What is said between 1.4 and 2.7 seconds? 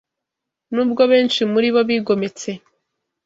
muri bo bigometse